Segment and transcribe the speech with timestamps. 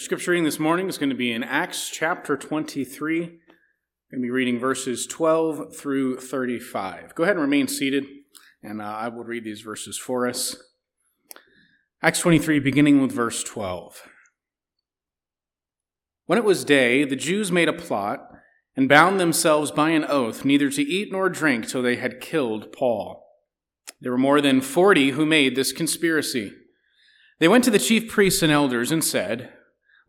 [0.00, 3.22] Scripture reading this morning is going to be in Acts chapter 23.
[3.22, 3.36] I'm going
[4.12, 7.14] to be reading verses 12 through 35.
[7.14, 8.06] Go ahead and remain seated,
[8.62, 10.56] and uh, I will read these verses for us.
[12.02, 14.08] Acts 23, beginning with verse 12.
[16.24, 18.26] When it was day, the Jews made a plot
[18.74, 22.72] and bound themselves by an oath neither to eat nor drink till they had killed
[22.72, 23.22] Paul.
[24.00, 26.54] There were more than forty who made this conspiracy.
[27.38, 29.52] They went to the chief priests and elders and said,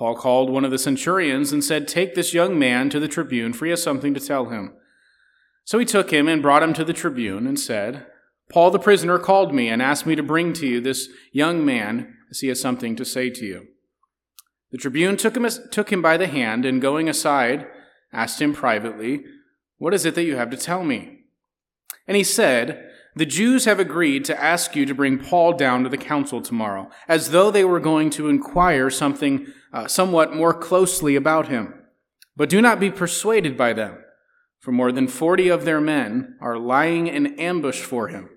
[0.00, 3.52] Paul called one of the centurions and said, Take this young man to the tribune,
[3.52, 4.72] for he has something to tell him.
[5.66, 8.06] So he took him and brought him to the tribune and said,
[8.50, 12.14] Paul the prisoner called me and asked me to bring to you this young man,
[12.30, 13.66] as he has something to say to you.
[14.70, 17.66] The tribune took him, took him by the hand and going aside,
[18.10, 19.24] asked him privately,
[19.76, 21.24] What is it that you have to tell me?
[22.08, 22.89] And he said,
[23.20, 26.88] the Jews have agreed to ask you to bring Paul down to the council tomorrow,
[27.06, 31.74] as though they were going to inquire something uh, somewhat more closely about him.
[32.34, 33.98] But do not be persuaded by them,
[34.58, 38.30] for more than forty of their men are lying in ambush for him,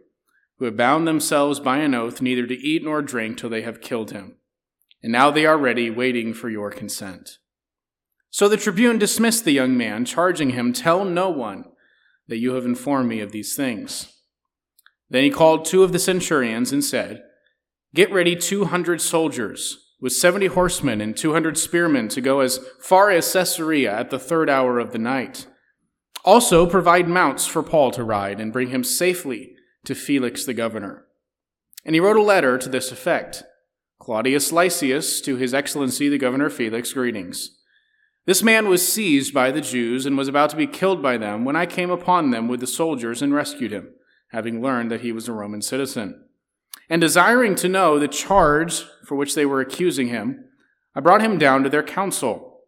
[0.58, 3.80] who have bound themselves by an oath neither to eat nor drink till they have
[3.80, 4.36] killed him.
[5.02, 7.38] And now they are ready, waiting for your consent.
[8.32, 11.72] So the tribune dismissed the young man, charging him, Tell no one
[12.28, 14.10] that you have informed me of these things.
[15.14, 17.22] Then he called two of the centurions and said,
[17.94, 23.32] Get ready 200 soldiers with 70 horsemen and 200 spearmen to go as far as
[23.32, 25.46] Caesarea at the third hour of the night.
[26.26, 29.54] Also, provide mounts for Paul to ride and bring him safely
[29.86, 31.06] to Felix the governor.
[31.86, 33.44] And he wrote a letter to this effect
[34.00, 37.52] Claudius Lysias, to his excellency the governor Felix, greetings.
[38.26, 41.46] This man was seized by the Jews and was about to be killed by them
[41.46, 43.94] when I came upon them with the soldiers and rescued him
[44.34, 46.26] having learned that he was a Roman citizen.
[46.90, 50.46] And desiring to know the charge for which they were accusing him,
[50.96, 52.62] I brought him down to their council.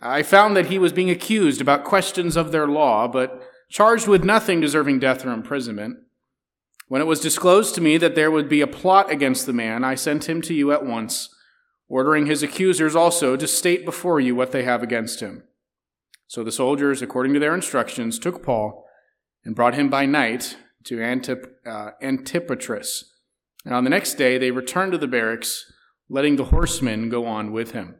[0.00, 3.40] I found that he was being accused about questions of their law, but
[3.70, 5.96] charged with nothing deserving death or imprisonment.
[6.88, 9.84] When it was disclosed to me that there would be a plot against the man,
[9.84, 11.32] I sent him to you at once,
[11.88, 15.44] ordering his accusers also to state before you what they have against him.
[16.26, 18.84] So the soldiers, according to their instructions, took Paul
[19.44, 23.04] and brought him by night to Antip, uh, Antipatris.
[23.64, 25.72] And on the next day, they returned to the barracks,
[26.08, 27.96] letting the horsemen go on with him.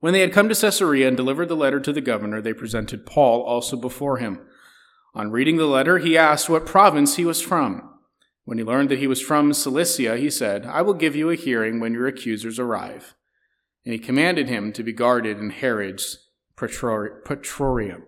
[0.00, 3.06] When they had come to Caesarea and delivered the letter to the governor, they presented
[3.06, 4.40] Paul also before him.
[5.14, 7.82] On reading the letter, he asked what province he was from.
[8.44, 11.34] When he learned that he was from Cilicia, he said, I will give you a
[11.34, 13.14] hearing when your accusers arrive.
[13.84, 18.04] And he commanded him to be guarded in Herod's praetorium.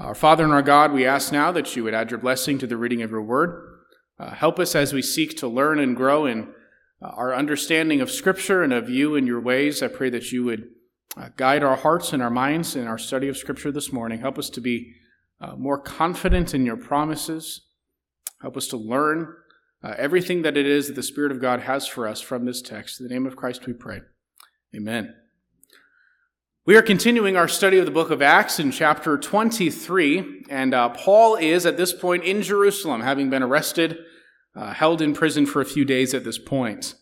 [0.00, 2.66] Our Father and our God, we ask now that you would add your blessing to
[2.66, 3.80] the reading of your word.
[4.18, 6.54] Uh, help us as we seek to learn and grow in
[7.02, 9.82] uh, our understanding of Scripture and of you and your ways.
[9.82, 10.68] I pray that you would
[11.18, 14.20] uh, guide our hearts and our minds in our study of Scripture this morning.
[14.20, 14.94] Help us to be
[15.38, 17.66] uh, more confident in your promises.
[18.40, 19.34] Help us to learn
[19.84, 22.62] uh, everything that it is that the Spirit of God has for us from this
[22.62, 23.00] text.
[23.00, 24.00] In the name of Christ we pray.
[24.74, 25.19] Amen.
[26.70, 30.90] We are continuing our study of the book of Acts in chapter 23, and uh,
[30.90, 33.98] Paul is at this point in Jerusalem, having been arrested,
[34.54, 36.94] uh, held in prison for a few days at this point.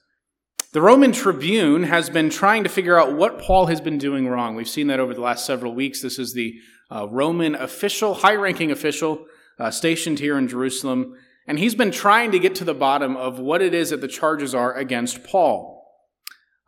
[0.73, 4.55] The Roman tribune has been trying to figure out what Paul has been doing wrong.
[4.55, 6.01] We've seen that over the last several weeks.
[6.01, 6.55] This is the
[6.91, 9.27] uh, Roman official, high ranking official,
[9.59, 11.15] uh, stationed here in Jerusalem,
[11.47, 14.09] and he's been trying to get to the bottom of what it is that the
[14.09, 15.78] charges are against Paul.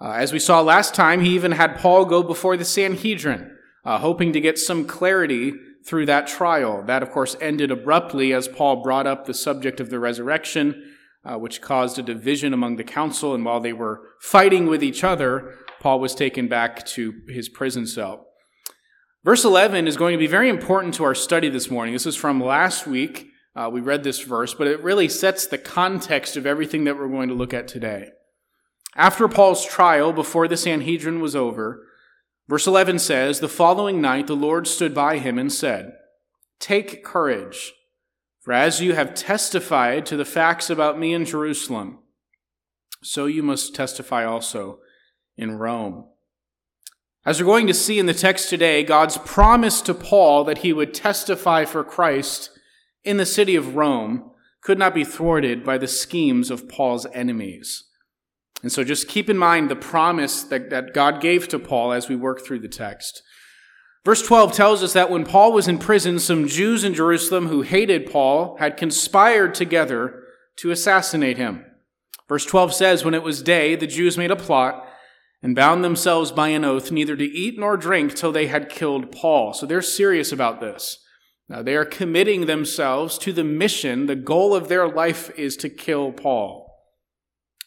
[0.00, 3.98] Uh, as we saw last time, he even had Paul go before the Sanhedrin, uh,
[3.98, 5.52] hoping to get some clarity
[5.84, 6.82] through that trial.
[6.82, 10.94] That, of course, ended abruptly as Paul brought up the subject of the resurrection,
[11.24, 13.34] uh, which caused a division among the council.
[13.34, 17.86] And while they were fighting with each other, Paul was taken back to his prison
[17.86, 18.26] cell.
[19.22, 21.92] Verse 11 is going to be very important to our study this morning.
[21.92, 23.26] This is from last week.
[23.54, 27.08] Uh, we read this verse, but it really sets the context of everything that we're
[27.08, 28.10] going to look at today.
[29.00, 31.86] After Paul's trial before the Sanhedrin was over,
[32.50, 35.94] verse 11 says, The following night the Lord stood by him and said,
[36.58, 37.72] Take courage,
[38.42, 42.00] for as you have testified to the facts about me in Jerusalem,
[43.02, 44.80] so you must testify also
[45.34, 46.04] in Rome.
[47.24, 50.74] As we're going to see in the text today, God's promise to Paul that he
[50.74, 52.50] would testify for Christ
[53.02, 57.84] in the city of Rome could not be thwarted by the schemes of Paul's enemies.
[58.62, 62.08] And so just keep in mind the promise that, that God gave to Paul as
[62.08, 63.22] we work through the text.
[64.04, 67.62] Verse 12 tells us that when Paul was in prison, some Jews in Jerusalem who
[67.62, 70.22] hated Paul had conspired together
[70.56, 71.64] to assassinate him.
[72.28, 74.86] Verse 12 says, When it was day, the Jews made a plot
[75.42, 79.12] and bound themselves by an oath neither to eat nor drink till they had killed
[79.12, 79.52] Paul.
[79.52, 80.98] So they're serious about this.
[81.48, 84.06] Now they are committing themselves to the mission.
[84.06, 86.69] The goal of their life is to kill Paul.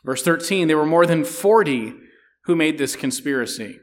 [0.03, 1.94] Verse 13, there were more than 40
[2.45, 3.79] who made this conspiracy.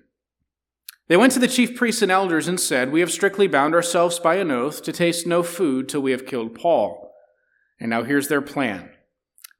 [1.08, 4.18] They went to the chief priests and elders and said, We have strictly bound ourselves
[4.18, 7.12] by an oath to taste no food till we have killed Paul.
[7.80, 8.90] And now here's their plan.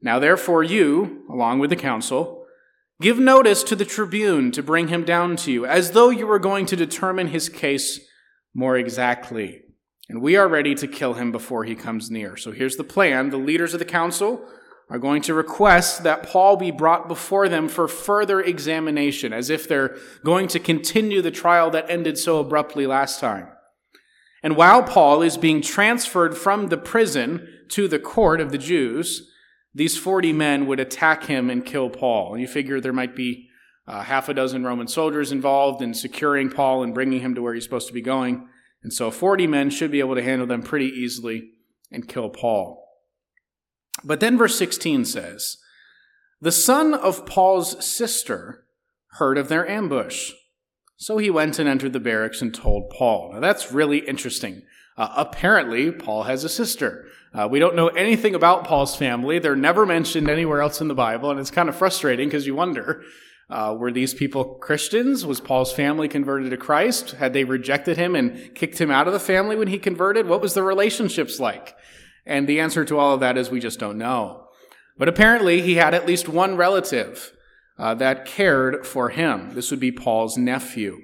[0.03, 2.41] Now therefore you, along with the council,
[3.01, 6.39] Give notice to the tribune to bring him down to you, as though you were
[6.39, 7.99] going to determine his case
[8.53, 9.63] more exactly.
[10.11, 12.37] And we are ready to kill him before he comes near.
[12.37, 13.31] So here's the plan.
[13.31, 14.47] The leaders of the council
[14.91, 19.69] are going to request that Paul be brought before them for further examination, as if
[19.69, 23.49] they're going to continue the trial that ended so abruptly last time.
[24.43, 29.31] And while Paul is being transferred from the prison to the court of the Jews,
[29.73, 32.37] these 40 men would attack him and kill Paul.
[32.37, 33.49] You figure there might be
[33.87, 37.55] uh, half a dozen Roman soldiers involved in securing Paul and bringing him to where
[37.55, 38.49] he's supposed to be going.
[38.83, 41.51] And so 40 men should be able to handle them pretty easily
[41.93, 42.90] and kill Paul.
[44.05, 45.57] But then verse 16 says,
[46.41, 48.65] The son of Paul's sister
[49.19, 50.33] heard of their ambush.
[50.97, 53.33] So he went and entered the barracks and told Paul.
[53.33, 54.63] Now that's really interesting.
[54.97, 57.07] Uh, apparently, Paul has a sister.
[57.33, 59.39] Uh, we don't know anything about Paul's family.
[59.39, 62.55] They're never mentioned anywhere else in the Bible, and it's kind of frustrating because you
[62.55, 63.03] wonder
[63.51, 65.27] uh, were these people Christians?
[65.27, 67.13] Was Paul's family converted to Christ?
[67.13, 70.29] Had they rejected him and kicked him out of the family when he converted?
[70.29, 71.77] What was the relationships like?
[72.27, 74.47] And the answer to all of that is we just don't know.
[74.97, 77.33] But apparently, he had at least one relative
[77.79, 79.55] uh, that cared for him.
[79.55, 80.99] This would be Paul's nephew.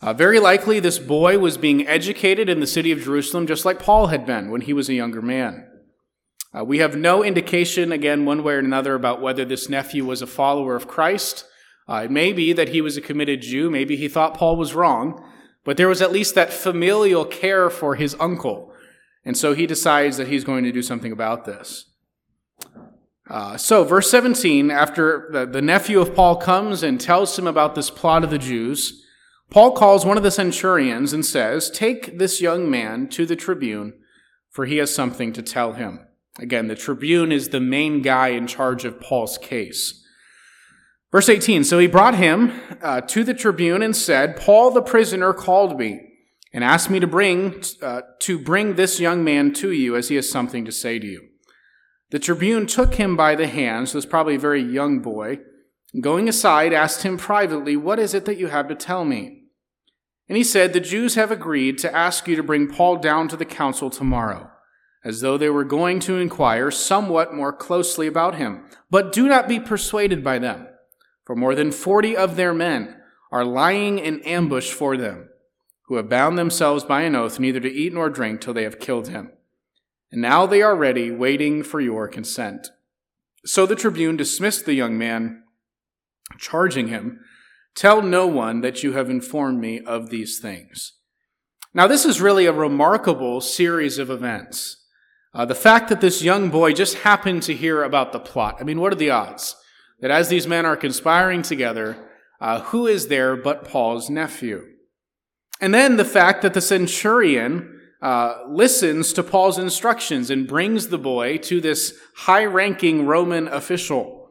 [0.00, 3.78] Uh, very likely, this boy was being educated in the city of Jerusalem just like
[3.78, 5.66] Paul had been when he was a younger man.
[6.56, 10.22] Uh, we have no indication, again, one way or another, about whether this nephew was
[10.22, 11.44] a follower of Christ.
[11.88, 13.70] Uh, it may be that he was a committed Jew.
[13.70, 15.22] Maybe he thought Paul was wrong.
[15.64, 18.67] But there was at least that familial care for his uncle.
[19.28, 21.90] And so he decides that he's going to do something about this.
[23.28, 27.74] Uh, so, verse 17, after the, the nephew of Paul comes and tells him about
[27.74, 29.04] this plot of the Jews,
[29.50, 33.92] Paul calls one of the centurions and says, Take this young man to the tribune,
[34.48, 36.06] for he has something to tell him.
[36.38, 40.02] Again, the tribune is the main guy in charge of Paul's case.
[41.12, 45.34] Verse 18 So he brought him uh, to the tribune and said, Paul the prisoner
[45.34, 46.07] called me
[46.52, 50.16] and asked me to bring, uh, to bring this young man to you as he
[50.16, 51.28] has something to say to you.
[52.10, 55.40] The tribune took him by the hand, so it's probably a very young boy,
[55.92, 59.42] and going aside, asked him privately, What is it that you have to tell me?
[60.28, 63.36] And he said, The Jews have agreed to ask you to bring Paul down to
[63.36, 64.50] the council tomorrow,
[65.04, 68.64] as though they were going to inquire somewhat more closely about him.
[68.90, 70.68] But do not be persuaded by them,
[71.24, 72.96] for more than forty of their men
[73.30, 75.28] are lying in ambush for them,
[75.88, 78.80] who have bound themselves by an oath neither to eat nor drink till they have
[78.80, 79.32] killed him.
[80.10, 82.68] And now they are ready, waiting for your consent.
[83.44, 85.42] So the tribune dismissed the young man,
[86.38, 87.20] charging him
[87.78, 90.94] Tell no one that you have informed me of these things.
[91.72, 94.84] Now, this is really a remarkable series of events.
[95.32, 98.56] Uh, the fact that this young boy just happened to hear about the plot.
[98.58, 99.54] I mean, what are the odds
[100.00, 102.08] that as these men are conspiring together,
[102.40, 104.64] uh, who is there but Paul's nephew?
[105.60, 110.98] And then the fact that the centurion uh, listens to Paul's instructions and brings the
[110.98, 114.30] boy to this high ranking Roman official.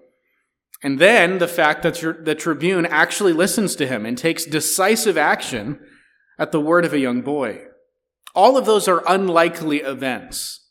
[0.83, 5.79] And then the fact that the tribune actually listens to him and takes decisive action
[6.39, 7.61] at the word of a young boy.
[8.35, 10.65] All of those are unlikely events.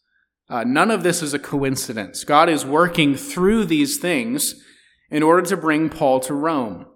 [0.49, 2.23] Uh, none of this is a coincidence.
[2.23, 4.55] God is working through these things
[5.11, 6.87] in order to bring Paul to Rome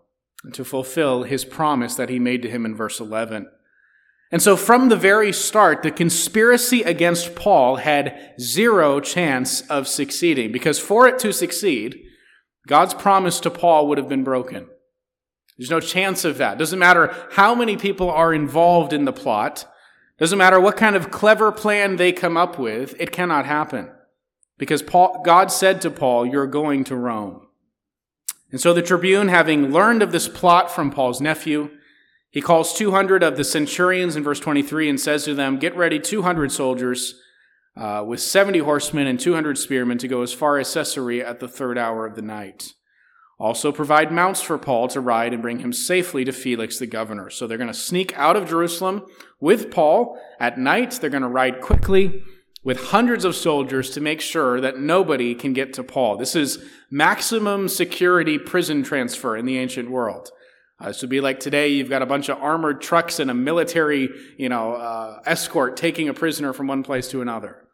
[0.53, 3.49] to fulfill his promise that he made to him in verse 11.
[4.33, 10.53] And so from the very start, the conspiracy against Paul had zero chance of succeeding
[10.53, 12.01] because for it to succeed,
[12.67, 14.69] God's promise to Paul would have been broken.
[15.59, 16.59] There's no chance of that.
[16.59, 19.67] Doesn't matter how many people are involved in the plot.
[20.19, 22.95] Doesn't matter what kind of clever plan they come up with.
[22.99, 23.91] It cannot happen.
[24.59, 27.47] Because Paul, God said to Paul, you're going to Rome.
[28.51, 31.71] And so the tribune, having learned of this plot from Paul's nephew,
[32.31, 35.99] He calls 200 of the centurions in verse 23 and says to them, Get ready
[35.99, 37.15] 200 soldiers
[37.77, 41.49] uh, with 70 horsemen and 200 spearmen to go as far as Caesarea at the
[41.49, 42.75] third hour of the night.
[43.39, 47.31] Also, provide mounts for Paul to ride and bring him safely to Felix the governor.
[47.31, 49.07] So they're going to sneak out of Jerusalem
[49.41, 50.99] with Paul at night.
[51.01, 52.23] They're going to ride quickly
[52.63, 56.17] with hundreds of soldiers to make sure that nobody can get to Paul.
[56.17, 60.31] This is maximum security prison transfer in the ancient world.
[60.79, 63.35] Uh, this would be like today, you've got a bunch of armored trucks and a
[63.35, 67.67] military, you know, uh, escort taking a prisoner from one place to another.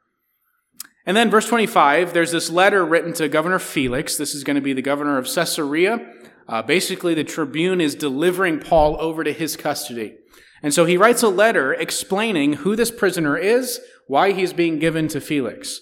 [1.05, 4.16] And then verse 25, there's this letter written to Governor Felix.
[4.16, 6.05] This is going to be the governor of Caesarea.
[6.49, 10.16] Uh, basically, the tribune is delivering Paul over to his custody.
[10.63, 15.09] And so he writes a letter explaining who this prisoner is, why he's being given
[15.09, 15.81] to Felix.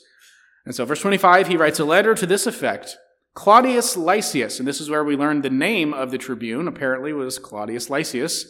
[0.65, 2.97] And so verse 25, he writes a letter to this effect.
[3.35, 7.39] Claudius Lysias, and this is where we learn the name of the tribune, apparently was
[7.39, 8.47] Claudius Lysias,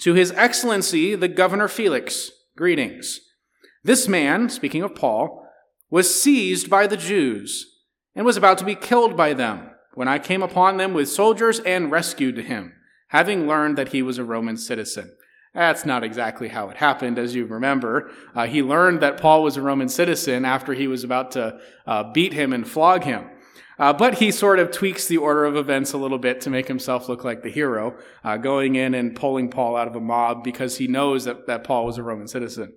[0.00, 3.20] to his excellency, the governor Felix, greetings.
[3.82, 5.46] This man, speaking of Paul,
[5.90, 7.66] was seized by the Jews
[8.14, 11.60] and was about to be killed by them when I came upon them with soldiers
[11.60, 12.72] and rescued him,
[13.08, 15.14] having learned that he was a Roman citizen.
[15.54, 18.10] That's not exactly how it happened, as you remember.
[18.34, 22.12] Uh, he learned that Paul was a Roman citizen after he was about to uh,
[22.12, 23.30] beat him and flog him.
[23.78, 26.66] Uh, but he sort of tweaks the order of events a little bit to make
[26.66, 30.42] himself look like the hero, uh, going in and pulling Paul out of a mob
[30.42, 32.72] because he knows that, that Paul was a Roman citizen.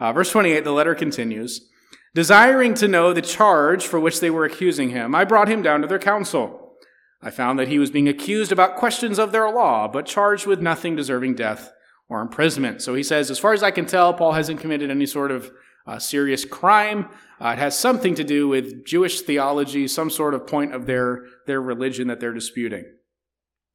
[0.00, 1.68] Uh, verse 28, the letter continues.
[2.14, 5.82] Desiring to know the charge for which they were accusing him, I brought him down
[5.82, 6.76] to their council.
[7.20, 10.60] I found that he was being accused about questions of their law, but charged with
[10.60, 11.72] nothing deserving death
[12.08, 12.82] or imprisonment.
[12.82, 15.50] So he says, as far as I can tell, Paul hasn't committed any sort of
[15.86, 17.08] uh, serious crime.
[17.40, 21.24] Uh, it has something to do with Jewish theology, some sort of point of their,
[21.46, 22.84] their religion that they're disputing.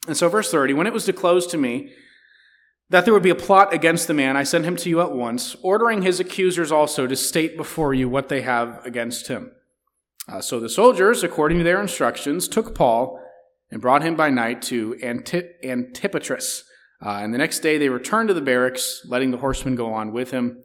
[0.08, 1.94] And so, verse 30, when it was disclosed to me
[2.90, 5.14] that there would be a plot against the man, I sent him to you at
[5.14, 9.52] once, ordering his accusers also to state before you what they have against him.
[10.28, 13.20] Uh, so the soldiers, according to their instructions, took Paul
[13.72, 16.64] and brought him by night to Antip- Antipatris.
[17.04, 20.14] Uh, and the next day they returned to the barracks, letting the horsemen go on
[20.14, 20.64] with him.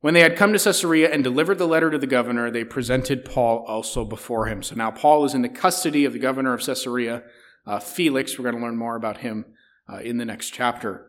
[0.00, 3.24] When they had come to Caesarea and delivered the letter to the governor, they presented
[3.24, 4.62] Paul also before him.
[4.62, 7.24] So now Paul is in the custody of the governor of Caesarea,
[7.66, 8.38] uh, Felix.
[8.38, 9.46] We're going to learn more about him
[9.92, 11.06] uh, in the next chapter.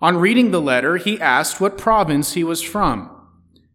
[0.00, 3.10] On reading the letter, he asked what province he was from.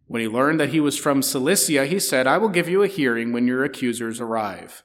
[0.06, 2.88] When he learned that he was from Cilicia, he said, I will give you a
[2.88, 4.82] hearing when your accusers arrive.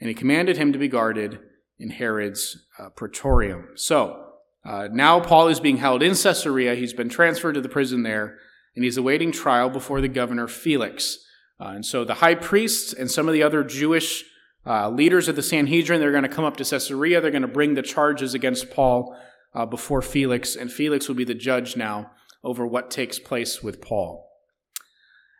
[0.00, 1.38] And he commanded him to be guarded
[1.78, 3.68] in Herod's uh, praetorium.
[3.76, 4.23] So,
[4.64, 6.74] uh, now Paul is being held in Caesarea.
[6.74, 8.38] He's been transferred to the prison there,
[8.74, 11.18] and he's awaiting trial before the governor Felix.
[11.60, 14.24] Uh, and so the high priests and some of the other Jewish
[14.66, 17.20] uh, leaders of the Sanhedrin, they're going to come up to Caesarea.
[17.20, 19.16] They're going to bring the charges against Paul
[19.54, 22.10] uh, before Felix, and Felix will be the judge now
[22.42, 24.30] over what takes place with Paul.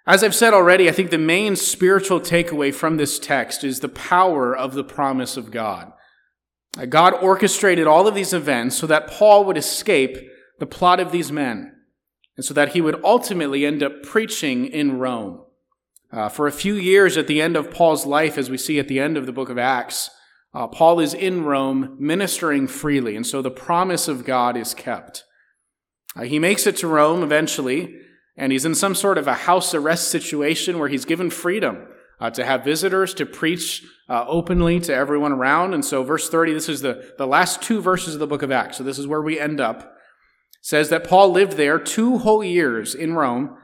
[0.07, 3.88] As I've said already, I think the main spiritual takeaway from this text is the
[3.88, 5.93] power of the promise of God.
[6.88, 10.19] God orchestrated all of these events so that Paul would escape
[10.59, 11.73] the plot of these men,
[12.37, 15.45] and so that he would ultimately end up preaching in Rome.
[16.12, 18.88] Uh, for a few years at the end of Paul's life, as we see at
[18.88, 20.11] the end of the book of Acts,
[20.52, 25.25] uh, Paul is in Rome ministering freely, and so the promise of God is kept.
[26.16, 27.97] Uh, he makes it to Rome eventually,
[28.37, 31.87] and he's in some sort of a house arrest situation where he's given freedom
[32.21, 35.75] uh, to have visitors, to preach uh, openly to everyone around.
[35.75, 38.50] And so, verse 30, this is the, the last two verses of the book of
[38.50, 38.78] Acts.
[38.78, 39.97] So, this is where we end up.
[40.61, 43.56] says that Paul lived there two whole years in Rome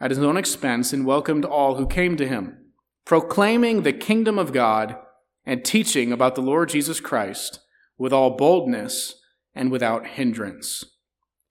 [0.00, 2.58] at his own expense and welcomed all who came to him,
[3.04, 4.96] proclaiming the kingdom of God
[5.44, 7.60] and teaching about the Lord Jesus Christ
[7.98, 9.14] with all boldness
[9.54, 10.84] and without hindrance.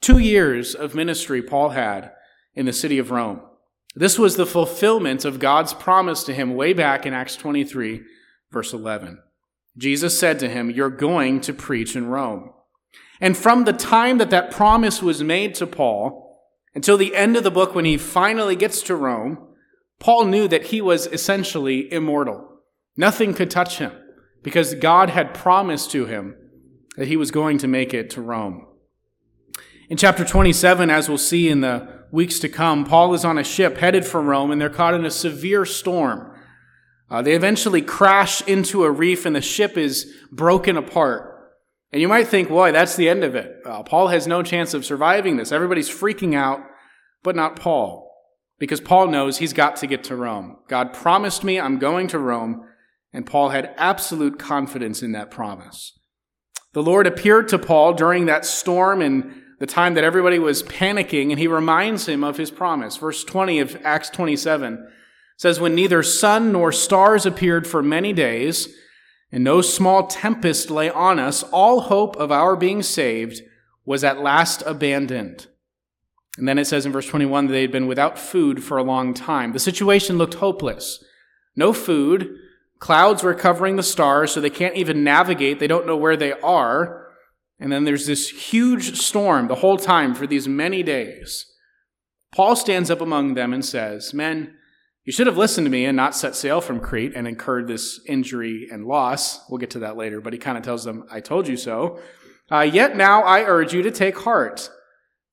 [0.01, 2.11] Two years of ministry Paul had
[2.53, 3.41] in the city of Rome.
[3.95, 8.03] This was the fulfillment of God's promise to him way back in Acts 23,
[8.51, 9.19] verse 11.
[9.77, 12.51] Jesus said to him, You're going to preach in Rome.
[13.21, 16.41] And from the time that that promise was made to Paul
[16.73, 19.37] until the end of the book, when he finally gets to Rome,
[19.99, 22.49] Paul knew that he was essentially immortal.
[22.97, 23.93] Nothing could touch him
[24.43, 26.35] because God had promised to him
[26.97, 28.67] that he was going to make it to Rome.
[29.89, 33.43] In chapter 27, as we'll see in the weeks to come, Paul is on a
[33.43, 36.31] ship headed for Rome and they're caught in a severe storm.
[37.11, 41.33] Uh, they eventually crash into a reef and the ship is broken apart.
[41.91, 43.57] And you might think, boy, that's the end of it.
[43.65, 45.51] Uh, Paul has no chance of surviving this.
[45.51, 46.61] Everybody's freaking out,
[47.21, 48.11] but not Paul.
[48.57, 50.57] Because Paul knows he's got to get to Rome.
[50.69, 52.65] God promised me I'm going to Rome,
[53.11, 55.91] and Paul had absolute confidence in that promise.
[56.73, 61.29] The Lord appeared to Paul during that storm and the time that everybody was panicking,
[61.29, 62.97] and he reminds him of his promise.
[62.97, 64.91] Verse 20 of Acts 27
[65.37, 68.75] says, When neither sun nor stars appeared for many days,
[69.31, 73.41] and no small tempest lay on us, all hope of our being saved
[73.85, 75.47] was at last abandoned.
[76.37, 78.83] And then it says in verse 21 that they had been without food for a
[78.83, 79.53] long time.
[79.53, 81.03] The situation looked hopeless.
[81.55, 82.37] No food.
[82.79, 85.59] Clouds were covering the stars, so they can't even navigate.
[85.59, 87.04] They don't know where they are.
[87.59, 91.45] And then there's this huge storm the whole time for these many days.
[92.33, 94.55] Paul stands up among them and says, Men,
[95.05, 98.01] you should have listened to me and not set sail from Crete and incurred this
[98.07, 99.49] injury and loss.
[99.49, 101.99] We'll get to that later, but he kind of tells them, I told you so.
[102.51, 104.69] Uh, Yet now I urge you to take heart,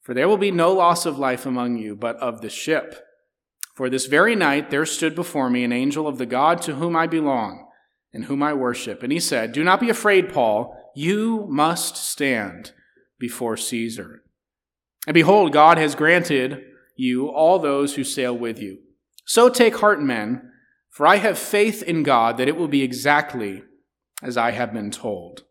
[0.01, 3.03] for there will be no loss of life among you, but of the ship.
[3.75, 6.95] For this very night there stood before me an angel of the God to whom
[6.95, 7.67] I belong
[8.13, 9.03] and whom I worship.
[9.03, 10.77] And he said, Do not be afraid, Paul.
[10.95, 12.73] You must stand
[13.19, 14.23] before Caesar.
[15.07, 16.65] And behold, God has granted
[16.97, 18.79] you all those who sail with you.
[19.25, 20.51] So take heart, men,
[20.91, 23.63] for I have faith in God that it will be exactly
[24.23, 25.45] as I have been told.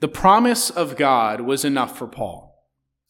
[0.00, 2.54] The promise of God was enough for Paul.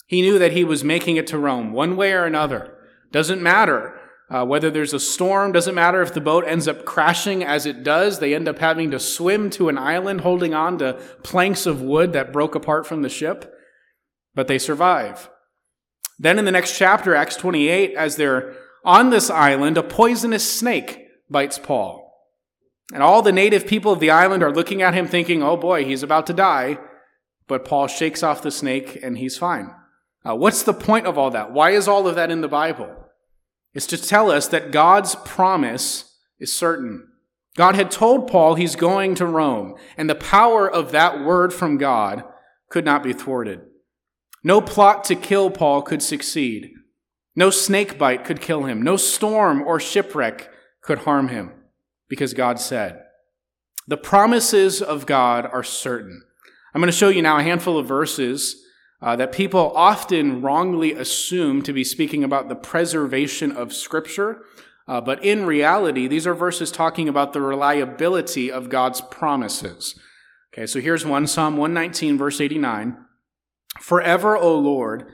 [0.07, 2.75] He knew that he was making it to Rome one way or another.
[3.11, 7.45] Doesn't matter uh, whether there's a storm, doesn't matter if the boat ends up crashing
[7.45, 8.19] as it does.
[8.19, 12.13] They end up having to swim to an island holding on to planks of wood
[12.13, 13.55] that broke apart from the ship,
[14.35, 15.31] but they survive.
[16.19, 18.55] Then in the next chapter, Acts 28, as they're
[18.85, 22.03] on this island, a poisonous snake bites Paul.
[22.93, 25.85] And all the native people of the island are looking at him thinking, oh boy,
[25.85, 26.79] he's about to die.
[27.47, 29.73] But Paul shakes off the snake and he's fine.
[30.25, 31.53] Uh, what's the point of all that?
[31.53, 33.06] Why is all of that in the Bible?
[33.77, 37.09] It's to tell us that God's promise is certain.
[37.59, 41.77] God had told Paul he's going to Rome, and the power of that word from
[41.77, 42.25] God
[42.71, 43.61] could not be thwarted.
[44.43, 46.71] No plot to kill Paul could succeed.
[47.35, 48.81] No snake bite could kill him.
[48.81, 50.49] No storm or shipwreck
[50.81, 51.53] could harm him
[52.09, 53.03] because God said.
[53.87, 56.23] The promises of God are certain.
[56.75, 58.57] I'm going to show you now a handful of verses
[59.03, 64.43] uh, that people often wrongly assume to be speaking about the preservation of Scripture.
[64.89, 69.99] Uh, but in reality, these are verses talking about the reliability of God's promises.
[70.55, 72.97] Okay, so here's one Psalm 119, verse 89.
[73.81, 75.07] Forever, O Lord,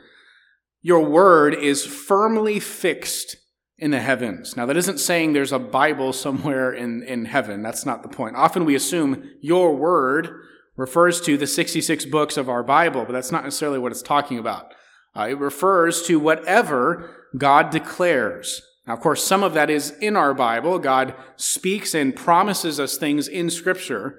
[0.83, 3.37] your word is firmly fixed
[3.79, 4.57] in the heavens.
[4.57, 7.63] Now, that isn't saying there's a Bible somewhere in, in heaven.
[7.63, 8.37] That's not the point.
[8.37, 10.29] Often we assume your word
[10.77, 14.39] refers to the 66 books of our Bible, but that's not necessarily what it's talking
[14.39, 14.73] about.
[15.15, 18.63] Uh, it refers to whatever God declares.
[18.87, 20.79] Now, of course, some of that is in our Bible.
[20.79, 24.19] God speaks and promises us things in Scripture.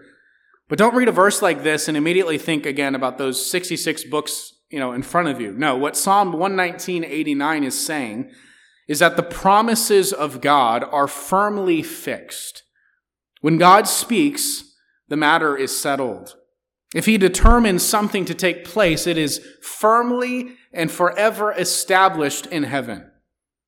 [0.70, 4.54] But don't read a verse like this and immediately think again about those 66 books,
[4.70, 5.52] you know, in front of you.
[5.52, 8.32] No, what Psalm 119.89 is saying
[8.88, 12.64] is that the promises of God are firmly fixed.
[13.42, 14.76] When God speaks,
[15.10, 16.36] the matter is settled.
[16.94, 23.10] If he determines something to take place, it is firmly and forever established in heaven.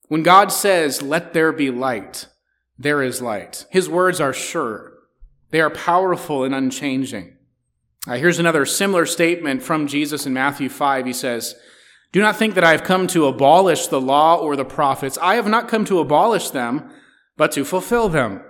[0.08, 2.28] When God says, let there be light,
[2.78, 3.66] there is light.
[3.72, 4.94] His words are sure.
[5.50, 7.38] They are powerful and unchanging.
[8.08, 11.08] Uh, here's another similar statement from Jesus in Matthew 5.
[11.08, 11.56] He says,
[12.12, 15.18] do not think that I have come to abolish the law or the prophets.
[15.22, 16.90] I have not come to abolish them,
[17.36, 18.42] but to fulfill them.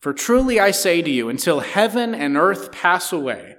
[0.00, 3.54] For truly I say to you, until heaven and earth pass away,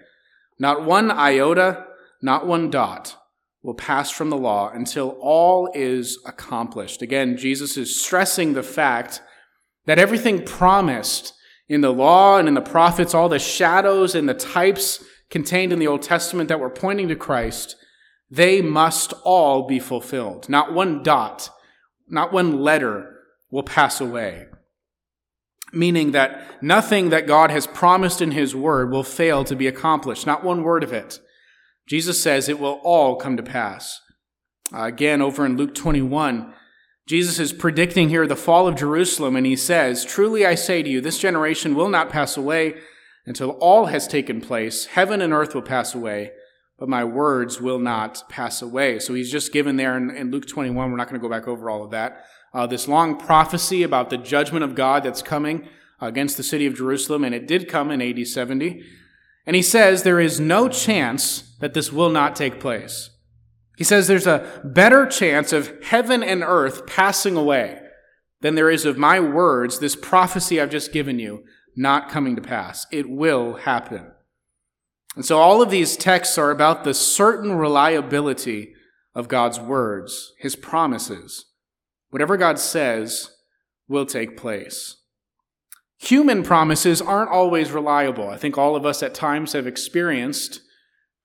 [0.60, 1.86] not one iota,
[2.22, 3.18] not one dot
[3.62, 7.02] will pass from the law until all is accomplished.
[7.02, 9.22] Again, Jesus is stressing the fact
[9.86, 11.34] that everything promised
[11.70, 15.80] in the law and in the prophets, all the shadows and the types contained in
[15.80, 17.76] the Old Testament that were pointing to Christ,
[18.30, 20.50] they must all be fulfilled.
[20.50, 21.50] Not one dot,
[22.08, 23.18] not one letter
[23.50, 24.48] will pass away.
[25.74, 30.28] Meaning that nothing that God has promised in His Word will fail to be accomplished.
[30.28, 31.20] Not one word of it.
[31.88, 34.00] Jesus says it will all come to pass.
[34.74, 36.54] Uh, again, over in Luke 21,
[37.06, 40.90] Jesus is predicting here the fall of Jerusalem, and he says, Truly I say to
[40.90, 42.76] you, this generation will not pass away
[43.26, 44.86] until all has taken place.
[44.86, 46.32] Heaven and earth will pass away,
[46.80, 49.00] but my words will not pass away.
[49.00, 51.48] So he's just given there in, in Luke 21, we're not going to go back
[51.48, 55.68] over all of that, uh, this long prophecy about the judgment of God that's coming
[56.00, 58.84] against the city of Jerusalem, and it did come in AD 70.
[59.46, 63.10] And he says there is no chance that this will not take place.
[63.78, 67.80] He says there's a better chance of heaven and earth passing away
[68.42, 71.44] than there is of my words, this prophecy I've just given you,
[71.76, 72.86] not coming to pass.
[72.92, 74.12] It will happen.
[75.16, 78.74] And so all of these texts are about the certain reliability
[79.16, 81.46] of God's words, his promises.
[82.14, 83.32] Whatever God says
[83.88, 84.98] will take place.
[85.98, 88.30] Human promises aren't always reliable.
[88.30, 90.62] I think all of us at times have experienced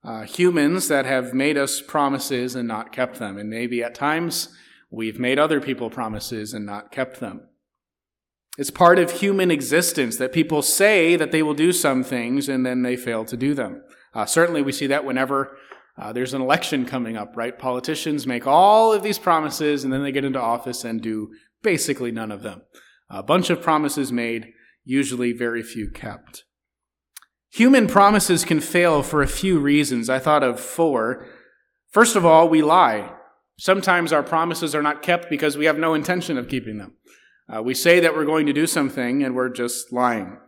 [0.03, 3.37] uh, humans that have made us promises and not kept them.
[3.37, 4.49] And maybe at times
[4.91, 7.43] we've made other people promises and not kept them.
[8.57, 12.65] It's part of human existence that people say that they will do some things and
[12.65, 13.83] then they fail to do them.
[14.15, 15.55] Uh, certainly, we see that whenever
[15.99, 17.59] uh, there's an election coming up, right?
[17.59, 21.31] Politicians make all of these promises and then they get into office and do
[21.63, 22.63] basically none of them.
[23.11, 24.53] A bunch of promises made,
[24.85, 26.45] usually very few kept.
[27.51, 30.09] Human promises can fail for a few reasons.
[30.09, 31.27] I thought of four.
[31.91, 33.13] First of all, we lie.
[33.59, 36.95] Sometimes our promises are not kept because we have no intention of keeping them.
[37.53, 40.39] Uh, we say that we're going to do something and we're just lying.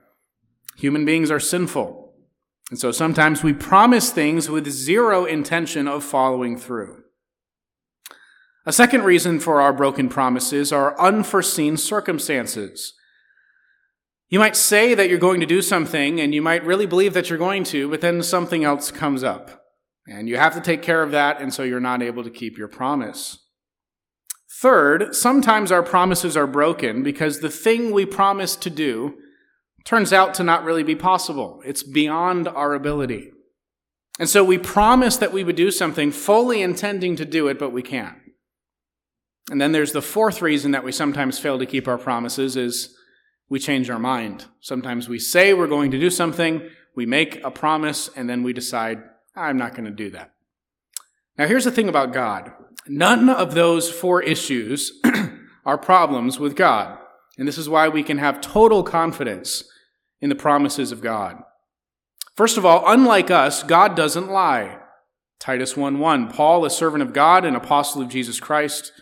[0.77, 2.00] Human beings are sinful.
[2.71, 7.03] And so sometimes we promise things with zero intention of following through.
[8.65, 12.95] A second reason for our broken promises are unforeseen circumstances.
[14.29, 17.29] You might say that you're going to do something and you might really believe that
[17.29, 19.65] you're going to, but then something else comes up.
[20.07, 22.57] And you have to take care of that, and so you're not able to keep
[22.57, 23.39] your promise.
[24.61, 29.15] Third, sometimes our promises are broken because the thing we promised to do
[29.85, 31.63] turns out to not really be possible.
[31.65, 33.31] It's beyond our ability.
[34.19, 37.73] And so we promise that we would do something fully intending to do it, but
[37.73, 38.19] we can't.
[39.51, 42.95] And then there's the fourth reason that we sometimes fail to keep our promises is
[43.49, 44.45] we change our mind.
[44.61, 48.53] Sometimes we say we're going to do something, we make a promise, and then we
[48.53, 49.03] decide,
[49.35, 50.33] I'm not going to do that.
[51.39, 52.53] Now here's the thing about God.
[52.87, 54.93] None of those four issues
[55.65, 56.99] are problems with God.
[57.39, 59.65] And this is why we can have total confidence
[60.21, 61.43] in the promises of God.
[62.37, 64.79] First of all, unlike us, God doesn't lie.
[65.39, 68.93] Titus 1:1 Paul, a servant of God and apostle of Jesus Christ,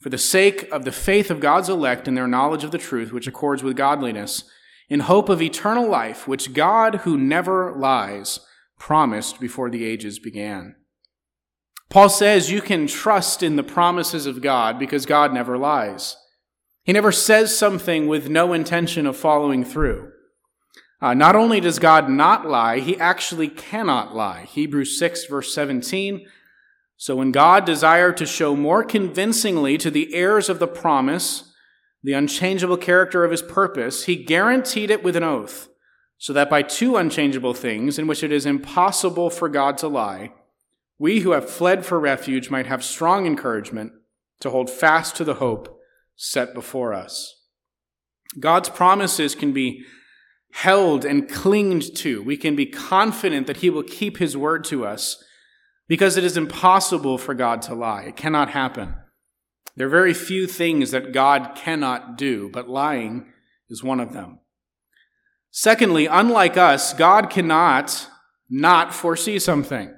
[0.00, 3.12] for the sake of the faith of God's elect and their knowledge of the truth
[3.12, 4.44] which accords with godliness,
[4.88, 8.40] in hope of eternal life, which God, who never lies,
[8.78, 10.74] promised before the ages began.
[11.90, 16.16] Paul says you can trust in the promises of God because God never lies.
[16.84, 20.12] He never says something with no intention of following through.
[21.02, 24.44] Uh, not only does God not lie, he actually cannot lie.
[24.44, 26.26] Hebrews 6, verse 17.
[26.96, 31.50] So when God desired to show more convincingly to the heirs of the promise
[32.02, 35.68] the unchangeable character of his purpose, he guaranteed it with an oath,
[36.16, 40.32] so that by two unchangeable things, in which it is impossible for God to lie,
[40.98, 43.92] we who have fled for refuge might have strong encouragement
[44.40, 45.78] to hold fast to the hope
[46.16, 47.42] set before us.
[48.38, 49.84] God's promises can be
[50.52, 52.22] held and clinged to.
[52.22, 55.22] We can be confident that He will keep His word to us
[55.88, 58.02] because it is impossible for God to lie.
[58.02, 58.94] It cannot happen.
[59.76, 63.32] There are very few things that God cannot do, but lying
[63.68, 64.40] is one of them.
[65.50, 68.08] Secondly, unlike us, God cannot
[68.48, 69.94] not foresee something.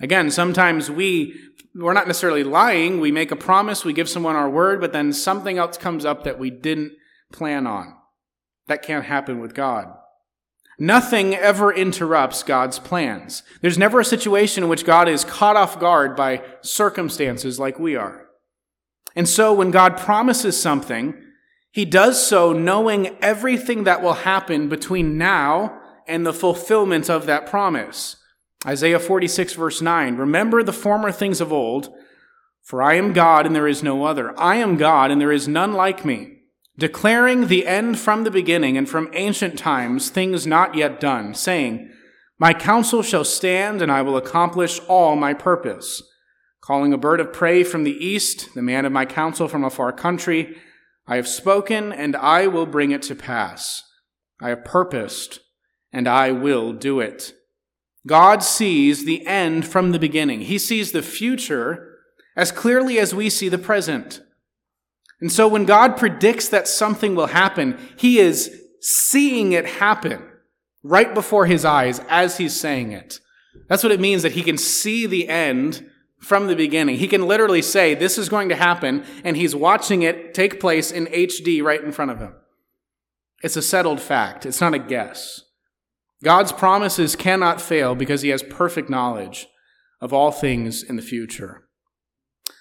[0.00, 1.34] Again, sometimes we,
[1.74, 3.00] we're not necessarily lying.
[3.00, 6.24] We make a promise, we give someone our word, but then something else comes up
[6.24, 6.92] that we didn't
[7.32, 7.94] plan on.
[8.70, 9.92] That can't happen with God.
[10.78, 13.42] Nothing ever interrupts God's plans.
[13.62, 17.96] There's never a situation in which God is caught off guard by circumstances like we
[17.96, 18.28] are.
[19.16, 21.20] And so when God promises something,
[21.72, 27.48] he does so knowing everything that will happen between now and the fulfillment of that
[27.48, 28.18] promise.
[28.64, 31.92] Isaiah 46, verse 9 Remember the former things of old,
[32.62, 34.32] for I am God and there is no other.
[34.38, 36.39] I am God and there is none like me,
[36.80, 41.92] declaring the end from the beginning and from ancient times things not yet done, saying,
[42.38, 46.02] My counsel shall stand and I will accomplish all my purpose.
[46.62, 49.70] Calling a bird of prey from the east, the man of my counsel from a
[49.70, 50.56] far country,
[51.06, 53.82] I have spoken and I will bring it to pass.
[54.40, 55.40] I have purposed
[55.92, 57.34] and I will do it.
[58.06, 60.42] God sees the end from the beginning.
[60.42, 61.98] He sees the future
[62.36, 64.22] as clearly as we see the present.
[65.20, 70.22] And so when God predicts that something will happen, he is seeing it happen
[70.82, 73.20] right before his eyes as he's saying it.
[73.68, 76.96] That's what it means that he can see the end from the beginning.
[76.96, 80.90] He can literally say, This is going to happen, and he's watching it take place
[80.90, 82.34] in HD right in front of him.
[83.42, 85.42] It's a settled fact, it's not a guess.
[86.22, 89.46] God's promises cannot fail because he has perfect knowledge
[90.00, 91.66] of all things in the future.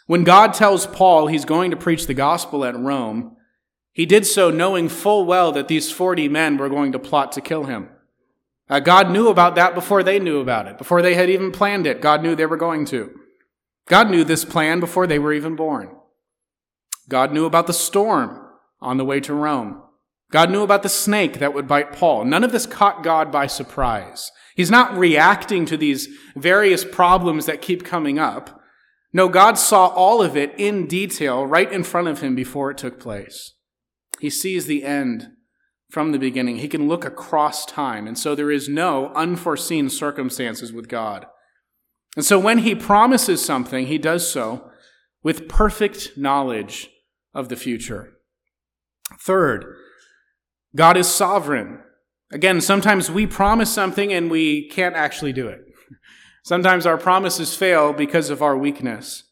[0.10, 3.38] When God tells Paul he's going to preach the gospel at Rome,
[3.91, 7.41] he did so knowing full well that these 40 men were going to plot to
[7.41, 7.89] kill him.
[8.67, 11.86] Uh, God knew about that before they knew about it, before they had even planned
[11.86, 12.02] it.
[12.02, 13.12] God knew they were going to.
[13.88, 15.95] God knew this plan before they were even born.
[17.08, 18.43] God knew about the storm
[18.82, 19.80] on the way to Rome.
[20.32, 22.26] God knew about the snake that would bite Paul.
[22.26, 24.32] None of this caught God by surprise.
[24.56, 28.59] He's not reacting to these various problems that keep coming up.
[29.12, 32.78] No, God saw all of it in detail right in front of him before it
[32.78, 33.56] took place.
[34.19, 35.30] He sees the end
[35.89, 36.58] from the beginning.
[36.58, 38.08] He can look across time.
[38.08, 41.26] And so there is no unforeseen circumstances with God.
[42.15, 44.69] And so when he promises something, he does so
[45.24, 46.89] with perfect knowledge
[47.34, 48.13] of the future.
[49.19, 49.65] Third,
[50.76, 51.80] God is sovereign.
[52.32, 55.62] Again, sometimes we promise something and we can't actually do it.
[56.49, 59.25] Sometimes our promises fail because of our weakness.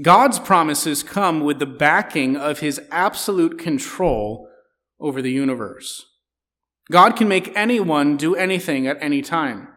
[0.00, 4.48] God's promises come with the backing of his absolute control
[4.98, 6.06] over the universe.
[6.90, 9.68] God can make anyone do anything at any time.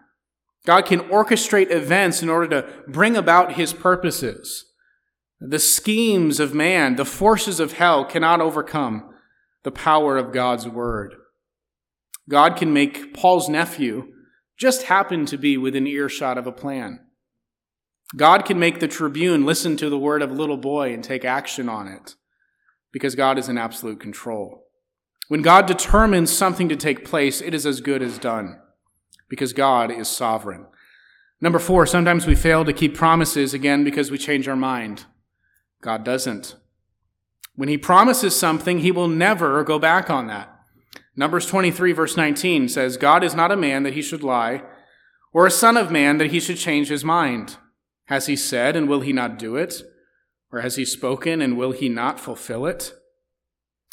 [0.66, 4.64] God can orchestrate events in order to bring about his purposes.
[5.42, 9.10] The schemes of man, the forces of hell cannot overcome
[9.64, 11.16] the power of God's word.
[12.30, 14.14] God can make Paul's nephew
[14.60, 17.00] just happen to be within earshot of a plan.
[18.16, 21.24] God can make the tribune listen to the word of a little boy and take
[21.24, 22.16] action on it
[22.92, 24.66] because God is in absolute control.
[25.30, 28.60] When God determines something to take place, it is as good as done
[29.30, 30.66] because God is sovereign.
[31.40, 35.06] Number four, sometimes we fail to keep promises again because we change our mind.
[35.82, 36.56] God doesn't.
[37.56, 40.59] When he promises something, he will never go back on that.
[41.20, 44.64] Numbers 23 verse 19 says, God is not a man that he should lie,
[45.34, 47.58] or a son of man that he should change his mind.
[48.06, 49.84] Has he said, and will he not do it?
[50.50, 52.94] Or has he spoken, and will he not fulfill it?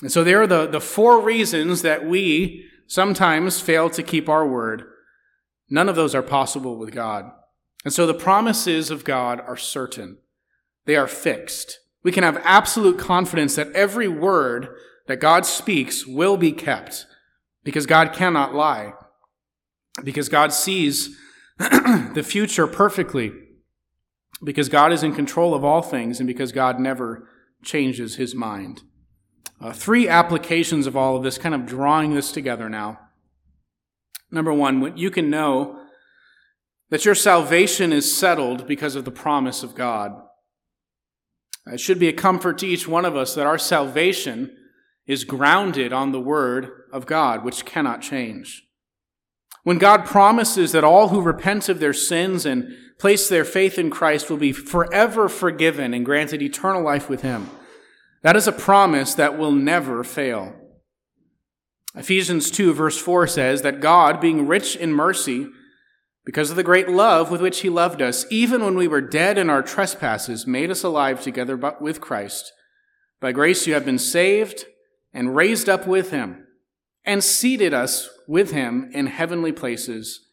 [0.03, 4.47] And so there are the, the four reasons that we sometimes fail to keep our
[4.47, 4.85] word.
[5.69, 7.33] None of those are possible with God.
[7.85, 10.19] And so the promises of God are certain.
[10.85, 11.81] They are fixed.
[12.05, 14.69] We can have absolute confidence that every word
[15.09, 17.05] that God speaks will be kept
[17.67, 18.93] because God cannot lie.
[20.05, 21.19] Because God sees
[21.59, 23.33] the future perfectly.
[24.45, 27.29] Because God is in control of all things and because God never
[27.65, 28.83] changes his mind.
[29.61, 33.01] Uh, three applications of all of this, kind of drawing this together now.
[34.31, 35.81] Number one, you can know
[36.91, 40.13] that your salvation is settled because of the promise of God.
[41.67, 44.57] It should be a comfort to each one of us that our salvation
[45.07, 48.65] is grounded on the Word of God, which cannot change.
[49.63, 53.91] When God promises that all who repent of their sins and place their faith in
[53.91, 57.51] Christ will be forever forgiven and granted eternal life with Him,
[58.23, 60.55] that is a promise that will never fail.
[61.95, 65.49] Ephesians 2, verse 4 says that God, being rich in mercy,
[66.25, 69.39] because of the great love with which He loved us, even when we were dead
[69.39, 72.53] in our trespasses, made us alive together with Christ.
[73.21, 74.67] By grace you have been saved
[75.17, 76.47] and raised up with Him,
[77.05, 80.29] and seated us with Him in heavenly places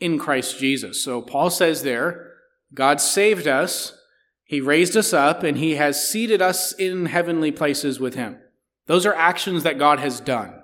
[0.00, 1.02] in Christ Jesus.
[1.02, 2.32] So Paul says there,
[2.72, 3.98] God saved us
[4.48, 8.38] he raised us up and he has seated us in heavenly places with him.
[8.86, 10.62] Those are actions that God has done.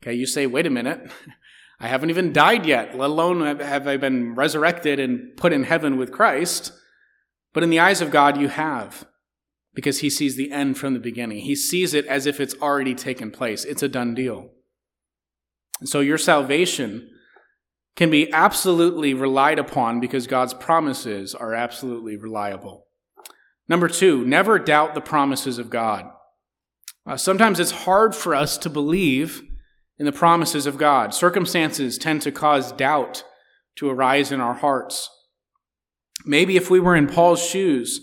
[0.00, 1.10] Okay, you say, wait a minute.
[1.80, 5.96] I haven't even died yet, let alone have I been resurrected and put in heaven
[5.96, 6.72] with Christ.
[7.52, 9.04] But in the eyes of God, you have,
[9.78, 11.38] because he sees the end from the beginning.
[11.38, 13.64] He sees it as if it's already taken place.
[13.64, 14.50] It's a done deal.
[15.84, 17.08] So your salvation
[17.94, 22.88] can be absolutely relied upon because God's promises are absolutely reliable.
[23.68, 26.10] Number two, never doubt the promises of God.
[27.06, 29.42] Uh, sometimes it's hard for us to believe
[29.96, 31.14] in the promises of God.
[31.14, 33.22] Circumstances tend to cause doubt
[33.76, 35.08] to arise in our hearts.
[36.24, 38.00] Maybe if we were in Paul's shoes,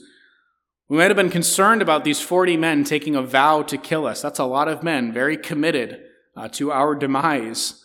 [0.88, 4.21] we might have been concerned about these 40 men taking a vow to kill us.
[4.21, 6.02] That's a lot of men, very committed
[6.36, 7.84] uh, to our demise.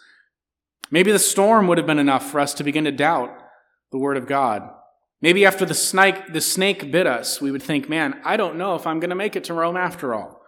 [0.90, 3.30] Maybe the storm would have been enough for us to begin to doubt
[3.90, 4.68] the word of God.
[5.22, 8.74] Maybe after the snake, the snake bit us, we would think, man, I don't know
[8.74, 10.40] if I'm going to make it to Rome after all.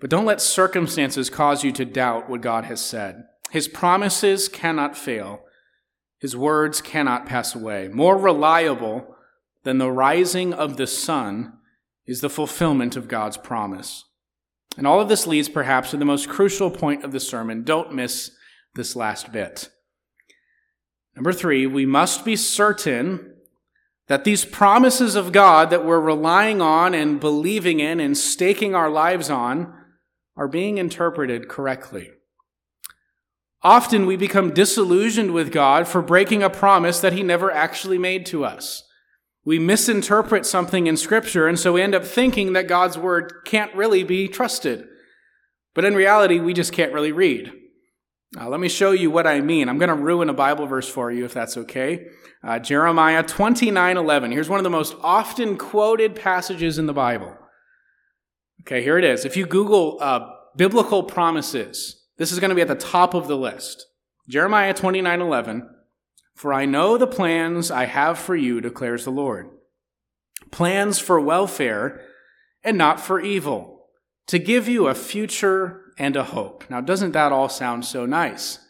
[0.00, 3.24] But don't let circumstances cause you to doubt what God has said.
[3.50, 5.40] His promises cannot fail.
[6.18, 7.88] His words cannot pass away.
[7.88, 9.14] More reliable
[9.64, 11.54] than the rising of the sun
[12.06, 14.04] is the fulfillment of God's promise.
[14.76, 17.64] And all of this leads perhaps to the most crucial point of the sermon.
[17.64, 18.30] Don't miss
[18.74, 19.70] this last bit.
[21.16, 23.34] Number three, we must be certain
[24.06, 28.88] that these promises of God that we're relying on and believing in and staking our
[28.88, 29.74] lives on
[30.36, 32.10] are being interpreted correctly.
[33.62, 38.24] Often we become disillusioned with God for breaking a promise that he never actually made
[38.26, 38.84] to us.
[39.48, 43.74] We misinterpret something in scripture, and so we end up thinking that God's word can't
[43.74, 44.86] really be trusted.
[45.74, 47.50] But in reality, we just can't really read.
[48.38, 49.70] Uh, let me show you what I mean.
[49.70, 52.08] I'm going to ruin a Bible verse for you if that's okay.
[52.44, 54.32] Uh, Jeremiah 29 11.
[54.32, 57.34] Here's one of the most often quoted passages in the Bible.
[58.64, 59.24] Okay, here it is.
[59.24, 63.28] If you Google uh, biblical promises, this is going to be at the top of
[63.28, 63.86] the list.
[64.28, 65.70] Jeremiah 29 11.
[66.38, 69.50] For I know the plans I have for you, declares the Lord.
[70.52, 72.00] Plans for welfare
[72.62, 73.88] and not for evil,
[74.28, 76.62] to give you a future and a hope.
[76.70, 78.60] Now, doesn't that all sound so nice?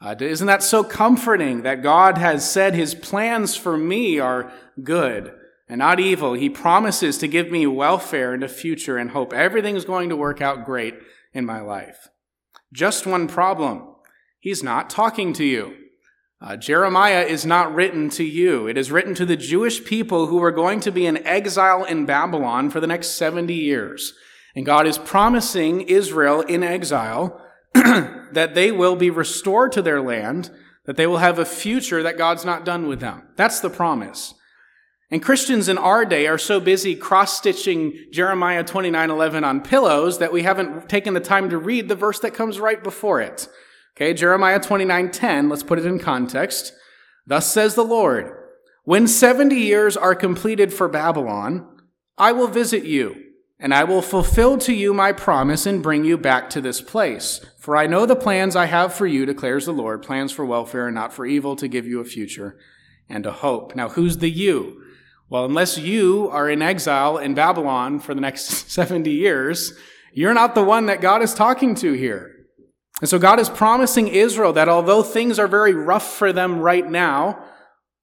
[0.00, 4.52] Uh, isn't that so comforting that God has said his plans for me are
[4.84, 5.34] good
[5.68, 6.34] and not evil?
[6.34, 9.32] He promises to give me welfare and a future and hope.
[9.32, 10.94] Everything's going to work out great
[11.32, 12.06] in my life.
[12.72, 13.96] Just one problem.
[14.38, 15.74] He's not talking to you.
[16.40, 18.66] Uh, Jeremiah is not written to you.
[18.66, 22.04] It is written to the Jewish people who are going to be in exile in
[22.04, 24.12] Babylon for the next 70 years.
[24.54, 27.40] And God is promising Israel in exile
[27.74, 30.50] that they will be restored to their land,
[30.84, 33.22] that they will have a future that God's not done with them.
[33.36, 34.34] That's the promise.
[35.10, 40.42] And Christians in our day are so busy cross-stitching Jeremiah 29:11 on pillows that we
[40.42, 43.48] haven't taken the time to read the verse that comes right before it.
[43.96, 46.74] Okay, Jeremiah 29:10, let's put it in context.
[47.26, 48.30] Thus says the Lord,
[48.84, 51.66] when 70 years are completed for Babylon,
[52.18, 53.16] I will visit you
[53.58, 57.40] and I will fulfill to you my promise and bring you back to this place.
[57.58, 60.86] For I know the plans I have for you, declares the Lord, plans for welfare
[60.86, 62.58] and not for evil, to give you a future
[63.08, 63.74] and a hope.
[63.74, 64.82] Now, who's the you?
[65.30, 69.72] Well, unless you are in exile in Babylon for the next 70 years,
[70.12, 72.35] you're not the one that God is talking to here.
[73.00, 76.88] And so God is promising Israel that although things are very rough for them right
[76.88, 77.44] now,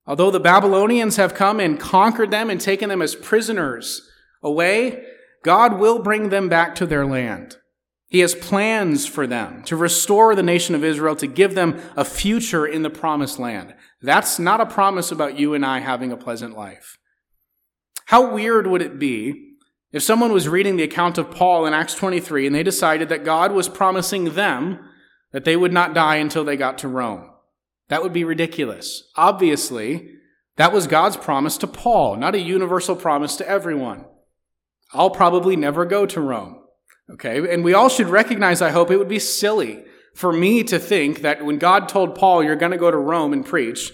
[0.06, 4.08] although the Babylonians have come and conquered them and taken them as prisoners
[4.44, 5.04] away,
[5.44, 7.58] God will bring them back to their land.
[8.08, 12.06] He has plans for them to restore the nation of Israel, to give them a
[12.06, 13.74] future in the promised land.
[14.02, 17.00] That's not a promise about you and I having a pleasant life.
[18.06, 19.53] How weird would it be
[19.94, 23.24] if someone was reading the account of Paul in Acts 23 and they decided that
[23.24, 24.80] God was promising them
[25.32, 27.30] that they would not die until they got to Rome?
[27.88, 29.04] That would be ridiculous.
[29.16, 30.10] Obviously,
[30.58, 34.06] that was God's promise to Paul, not a universal promise to everyone.
[34.94, 36.60] I'll probably never go to Rome.
[37.12, 37.54] Okay.
[37.54, 39.84] And we all should recognize, I hope, it would be silly
[40.16, 43.34] for me to think that when God told Paul, you're going to go to Rome
[43.34, 43.92] and preach,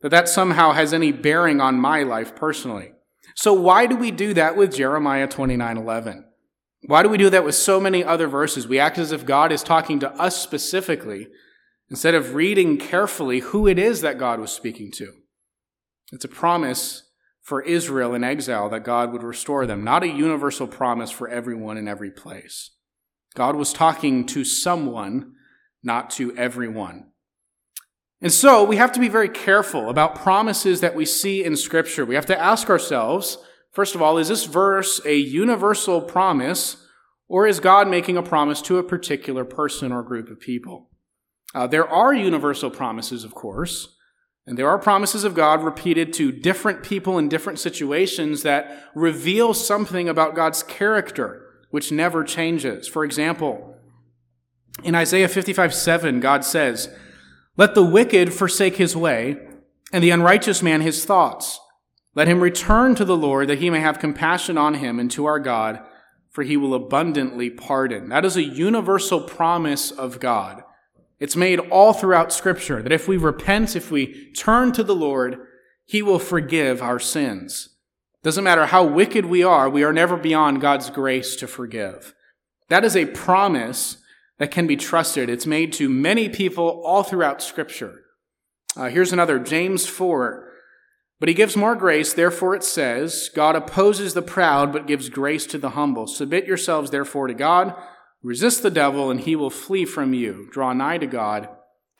[0.00, 2.91] that that somehow has any bearing on my life personally.
[3.34, 6.24] So why do we do that with Jeremiah 29 11?
[6.86, 8.66] Why do we do that with so many other verses?
[8.66, 11.28] We act as if God is talking to us specifically
[11.88, 15.12] instead of reading carefully who it is that God was speaking to.
[16.10, 17.04] It's a promise
[17.40, 21.76] for Israel in exile that God would restore them, not a universal promise for everyone
[21.76, 22.70] in every place.
[23.34, 25.32] God was talking to someone,
[25.82, 27.11] not to everyone.
[28.22, 32.06] And so we have to be very careful about promises that we see in Scripture.
[32.06, 33.36] We have to ask ourselves,
[33.72, 36.76] first of all, is this verse a universal promise,
[37.28, 40.88] or is God making a promise to a particular person or group of people?
[41.52, 43.96] Uh, there are universal promises, of course.
[44.46, 49.52] And there are promises of God repeated to different people in different situations that reveal
[49.52, 52.88] something about God's character, which never changes.
[52.88, 53.76] For example,
[54.82, 56.88] in Isaiah 55 7, God says,
[57.56, 59.36] Let the wicked forsake his way,
[59.92, 61.60] and the unrighteous man his thoughts.
[62.14, 65.26] Let him return to the Lord, that he may have compassion on him, and to
[65.26, 65.80] our God,
[66.30, 68.08] for he will abundantly pardon.
[68.08, 70.62] That is a universal promise of God.
[71.22, 75.38] It's made all throughout Scripture that if we repent, if we turn to the Lord,
[75.84, 77.76] He will forgive our sins.
[78.24, 82.12] Doesn't matter how wicked we are, we are never beyond God's grace to forgive.
[82.70, 83.98] That is a promise
[84.42, 85.30] that can be trusted.
[85.30, 88.00] It's made to many people all throughout Scripture.
[88.76, 90.50] Uh, here's another, James 4.
[91.20, 95.46] But he gives more grace, therefore it says, God opposes the proud, but gives grace
[95.46, 96.08] to the humble.
[96.08, 97.72] Submit yourselves, therefore, to God.
[98.20, 100.48] Resist the devil, and he will flee from you.
[100.50, 101.48] Draw nigh to God,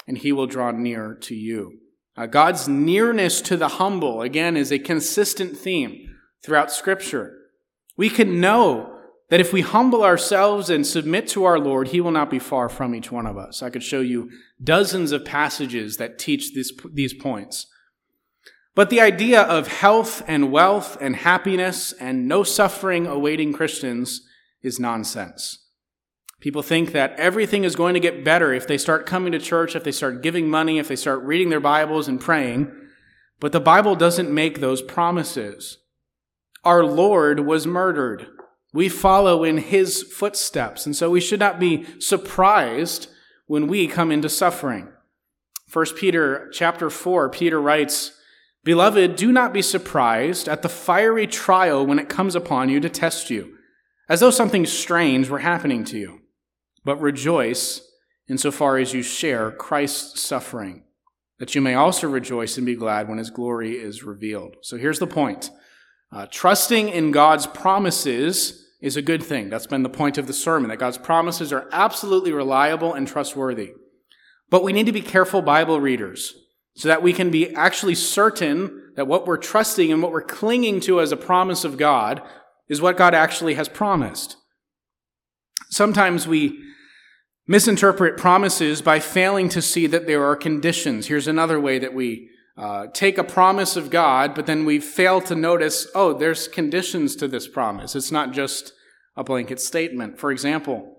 [0.08, 1.78] and he will draw near to you.
[2.16, 7.38] Uh, God's nearness to the humble, again, is a consistent theme throughout Scripture.
[7.96, 8.91] We can know
[9.32, 12.68] that if we humble ourselves and submit to our Lord, He will not be far
[12.68, 13.62] from each one of us.
[13.62, 14.30] I could show you
[14.62, 17.66] dozens of passages that teach this, these points.
[18.74, 24.20] But the idea of health and wealth and happiness and no suffering awaiting Christians
[24.60, 25.66] is nonsense.
[26.40, 29.74] People think that everything is going to get better if they start coming to church,
[29.74, 32.70] if they start giving money, if they start reading their Bibles and praying.
[33.40, 35.78] But the Bible doesn't make those promises.
[36.64, 38.26] Our Lord was murdered.
[38.72, 43.08] We follow in his footsteps, and so we should not be surprised
[43.46, 44.88] when we come into suffering.
[45.70, 48.12] 1 Peter chapter 4, Peter writes,
[48.64, 52.88] Beloved, do not be surprised at the fiery trial when it comes upon you to
[52.88, 53.56] test you,
[54.08, 56.20] as though something strange were happening to you.
[56.84, 57.82] But rejoice
[58.28, 60.84] insofar as you share Christ's suffering,
[61.38, 64.56] that you may also rejoice and be glad when his glory is revealed.
[64.62, 65.50] So here's the point.
[66.12, 69.48] Uh, trusting in God's promises is a good thing.
[69.48, 73.72] That's been the point of the sermon, that God's promises are absolutely reliable and trustworthy.
[74.50, 76.34] But we need to be careful Bible readers
[76.74, 80.80] so that we can be actually certain that what we're trusting and what we're clinging
[80.80, 82.20] to as a promise of God
[82.68, 84.36] is what God actually has promised.
[85.70, 86.58] Sometimes we
[87.46, 91.06] misinterpret promises by failing to see that there are conditions.
[91.06, 95.20] Here's another way that we uh, take a promise of God, but then we fail
[95.22, 97.96] to notice, oh, there's conditions to this promise.
[97.96, 98.72] It's not just
[99.16, 100.18] a blanket statement.
[100.18, 100.98] For example,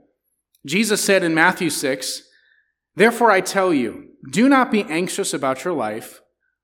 [0.65, 2.23] Jesus said in Matthew 6,
[2.95, 6.21] Therefore I tell you, do not be anxious about your life,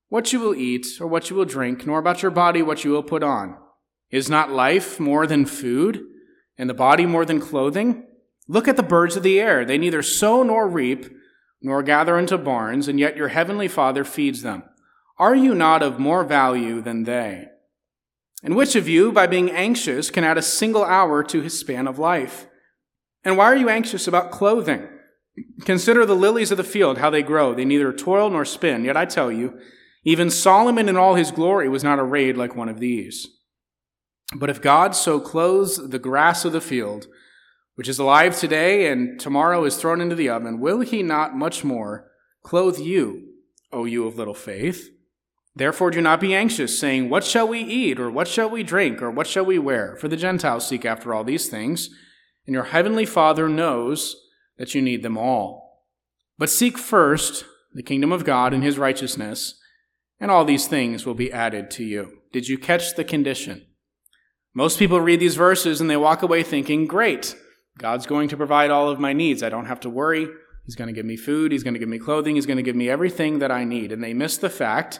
[0.08, 2.92] what you will eat or what you will drink, nor about your body what you
[2.92, 3.58] will put on.
[4.10, 6.02] Is not life more than food,
[6.58, 8.08] and the body more than clothing?
[8.48, 9.64] Look at the birds of the air.
[9.64, 11.06] They neither sow nor reap,
[11.62, 14.64] nor gather into barns, and yet your heavenly Father feeds them.
[15.20, 17.48] Are you not of more value than they?
[18.42, 21.88] And which of you, by being anxious, can add a single hour to his span
[21.88, 22.48] of life?
[23.26, 24.88] And why are you anxious about clothing?
[25.66, 27.54] Consider the lilies of the field, how they grow.
[27.54, 28.86] They neither toil nor spin.
[28.86, 29.60] Yet I tell you,
[30.06, 33.28] even Solomon in all his glory was not arrayed like one of these.
[34.36, 37.08] But if God so clothes the grass of the field,
[37.76, 41.64] which is alive today and tomorrow is thrown into the oven, will he not much
[41.64, 42.10] more
[42.44, 43.34] clothe you,
[43.74, 44.92] O you of little faith?
[45.56, 49.02] Therefore, do not be anxious, saying, What shall we eat, or what shall we drink,
[49.02, 49.96] or what shall we wear?
[49.98, 51.90] For the Gentiles seek after all these things,
[52.46, 54.16] and your heavenly Father knows
[54.58, 55.86] that you need them all.
[56.38, 59.60] But seek first the kingdom of God and his righteousness,
[60.20, 62.20] and all these things will be added to you.
[62.32, 63.66] Did you catch the condition?
[64.54, 67.36] Most people read these verses and they walk away thinking, Great,
[67.78, 69.44] God's going to provide all of my needs.
[69.44, 70.28] I don't have to worry.
[70.66, 71.52] He's going to give me food.
[71.52, 72.36] He's going to give me clothing.
[72.36, 73.92] He's going to give me everything that I need.
[73.92, 75.00] And they miss the fact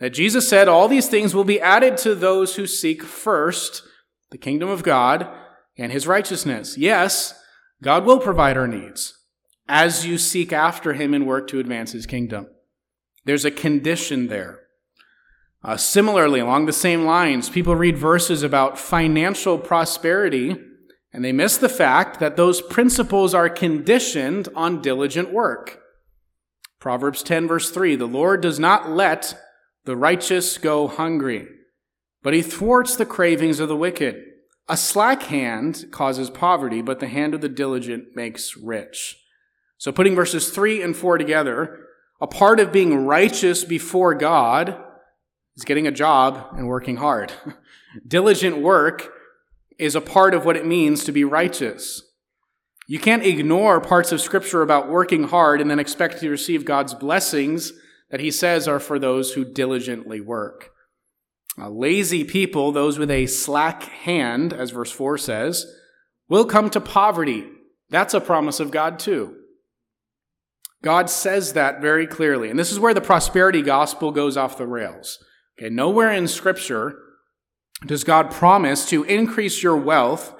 [0.00, 3.82] that Jesus said all these things will be added to those who seek first
[4.30, 5.28] the kingdom of God
[5.76, 6.76] and his righteousness.
[6.76, 7.34] Yes,
[7.82, 9.18] God will provide our needs
[9.68, 12.48] as you seek after him and work to advance his kingdom.
[13.24, 14.60] There's a condition there.
[15.62, 20.56] Uh, similarly, along the same lines, people read verses about financial prosperity
[21.14, 25.80] and they miss the fact that those principles are conditioned on diligent work.
[26.80, 29.40] Proverbs 10, verse 3 The Lord does not let
[29.84, 31.46] the righteous go hungry,
[32.22, 34.22] but he thwarts the cravings of the wicked.
[34.68, 39.18] A slack hand causes poverty, but the hand of the diligent makes rich.
[39.76, 41.80] So putting verses 3 and 4 together,
[42.20, 44.82] a part of being righteous before God
[45.56, 47.32] is getting a job and working hard.
[48.08, 49.12] Diligent work
[49.78, 52.02] is a part of what it means to be righteous.
[52.86, 56.94] You can't ignore parts of Scripture about working hard and then expect to receive God's
[56.94, 57.72] blessings
[58.14, 60.70] that he says are for those who diligently work.
[61.58, 65.66] Uh, lazy people, those with a slack hand, as verse 4 says,
[66.28, 67.44] will come to poverty.
[67.90, 69.34] That's a promise of God, too.
[70.80, 72.50] God says that very clearly.
[72.50, 75.18] And this is where the prosperity gospel goes off the rails.
[75.58, 76.96] Okay, nowhere in Scripture
[77.84, 80.32] does God promise to increase your wealth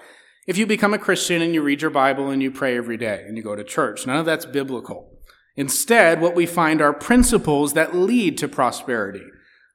[0.47, 3.25] if you become a Christian and you read your Bible and you pray every day
[3.27, 4.07] and you go to church.
[4.07, 5.14] None of that's biblical.
[5.57, 9.25] Instead, what we find are principles that lead to prosperity,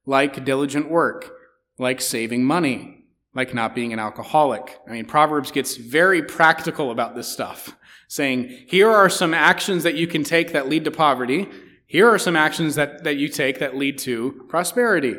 [0.06, 1.32] like diligent work,
[1.78, 4.78] like saving money, like not being an alcoholic.
[4.88, 7.76] I mean, Proverbs gets very practical about this stuff,
[8.08, 11.48] saying, here are some actions that you can take that lead to poverty.
[11.86, 15.16] Here are some actions that, that you take that lead to prosperity.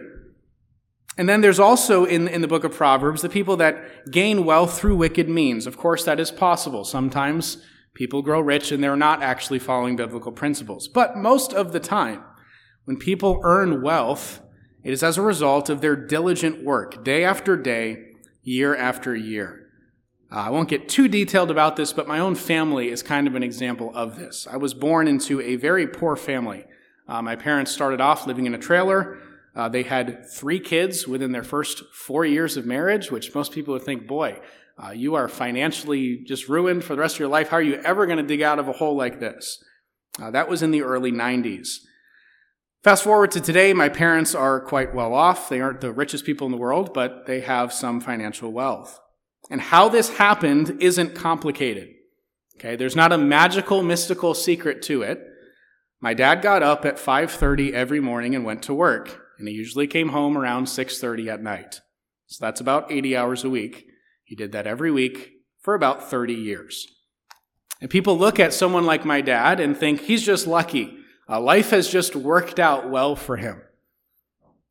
[1.17, 4.79] And then there's also in, in the book of Proverbs the people that gain wealth
[4.79, 5.67] through wicked means.
[5.67, 6.85] Of course, that is possible.
[6.85, 7.65] Sometimes
[7.95, 10.89] People grow rich and they're not actually following biblical principles.
[10.89, 12.23] But most of the time,
[12.85, 14.41] when people earn wealth,
[14.83, 18.13] it is as a result of their diligent work, day after day,
[18.43, 19.69] year after year.
[20.33, 23.35] Uh, I won't get too detailed about this, but my own family is kind of
[23.35, 24.47] an example of this.
[24.51, 26.65] I was born into a very poor family.
[27.09, 29.19] Uh, my parents started off living in a trailer.
[29.57, 33.75] Uh, they had three kids within their first four years of marriage, which most people
[33.75, 34.41] would think, boy,
[34.83, 37.49] Uh, you are financially just ruined for the rest of your life.
[37.49, 39.63] How are you ever going to dig out of a hole like this?
[40.21, 41.79] Uh, that was in the early 90s.
[42.83, 45.51] Fast forward to today, my parents are quite well off.
[45.51, 48.99] They aren't the richest people in the world, but they have some financial wealth.
[49.51, 51.91] And how this happened isn't complicated.
[52.57, 55.21] Okay, there's not a magical, mystical secret to it.
[56.01, 59.87] My dad got up at 5:30 every morning and went to work, and he usually
[59.87, 61.81] came home around 6:30 at night.
[62.27, 63.90] So that's about 80 hours a week.
[64.31, 66.87] He did that every week for about 30 years.
[67.81, 70.99] And people look at someone like my dad and think he's just lucky.
[71.29, 73.61] Uh, life has just worked out well for him.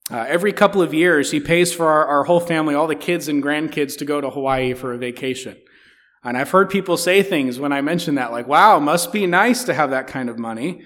[0.10, 3.28] Uh, every couple of years, he pays for our, our whole family, all the kids
[3.28, 5.58] and grandkids, to go to Hawaii for a vacation.
[6.24, 9.66] And I've heard people say things when I mention that, like, wow, must be nice
[9.66, 10.84] to have that kind of money.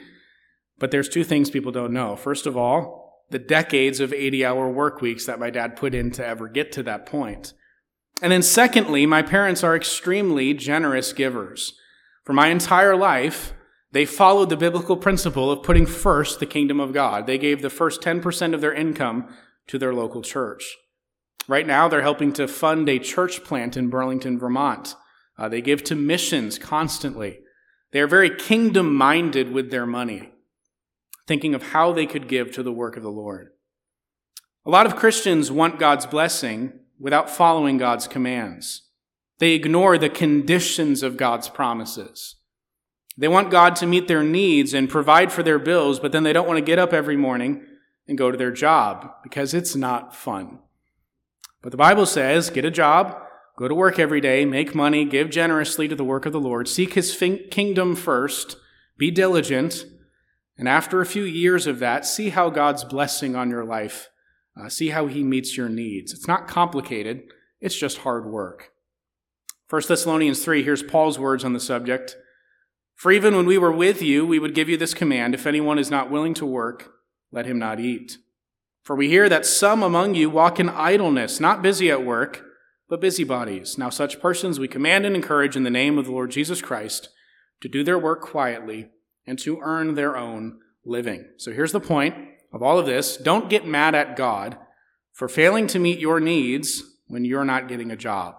[0.79, 2.15] But there's two things people don't know.
[2.15, 6.09] First of all, the decades of 80 hour work weeks that my dad put in
[6.13, 7.53] to ever get to that point.
[8.21, 11.73] And then secondly, my parents are extremely generous givers.
[12.23, 13.53] For my entire life,
[13.91, 17.27] they followed the biblical principle of putting first the kingdom of God.
[17.27, 19.27] They gave the first 10% of their income
[19.67, 20.77] to their local church.
[21.47, 24.95] Right now, they're helping to fund a church plant in Burlington, Vermont.
[25.37, 27.39] Uh, they give to missions constantly.
[27.91, 30.31] They are very kingdom minded with their money,
[31.27, 33.49] thinking of how they could give to the work of the Lord.
[34.65, 38.83] A lot of Christians want God's blessing without following God's commands.
[39.39, 42.37] They ignore the conditions of God's promises.
[43.17, 46.31] They want God to meet their needs and provide for their bills, but then they
[46.31, 47.65] don't want to get up every morning
[48.07, 50.59] and go to their job because it's not fun.
[51.61, 53.21] But the Bible says get a job,
[53.57, 56.69] go to work every day, make money, give generously to the work of the Lord,
[56.69, 57.13] seek his
[57.51, 58.55] kingdom first,
[58.97, 59.85] be diligent,
[60.57, 64.09] and after a few years of that, see how God's blessing on your life,
[64.59, 66.13] uh, see how he meets your needs.
[66.13, 67.23] It's not complicated,
[67.59, 68.71] it's just hard work.
[69.69, 72.15] 1 Thessalonians 3, here's Paul's words on the subject.
[72.95, 75.79] For even when we were with you, we would give you this command if anyone
[75.79, 76.91] is not willing to work,
[77.31, 78.17] let him not eat.
[78.83, 82.45] For we hear that some among you walk in idleness, not busy at work,
[82.89, 83.77] but busybodies.
[83.77, 87.09] Now, such persons we command and encourage in the name of the Lord Jesus Christ
[87.61, 88.89] to do their work quietly
[89.25, 91.29] and to earn their own living.
[91.37, 92.13] So here's the point
[92.53, 94.57] of all of this don't get mad at God
[95.11, 98.35] for failing to meet your needs when you're not getting a job.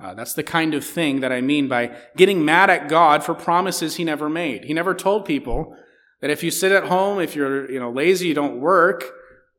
[0.00, 3.34] Uh, that's the kind of thing that I mean by getting mad at God for
[3.34, 4.64] promises he never made.
[4.64, 5.74] He never told people
[6.20, 9.04] that if you sit at home, if you're you know, lazy, you don't work,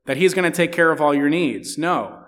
[0.06, 1.78] that he's going to take care of all your needs.
[1.78, 2.24] No.